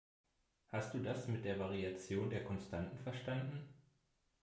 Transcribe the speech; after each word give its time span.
Hast 0.71 0.95
du 0.95 0.97
das 0.97 1.27
mit 1.27 1.45
der 1.45 1.59
Variation 1.59 2.27
der 2.31 2.43
Konstanten 2.43 2.97
verstanden? 2.97 3.69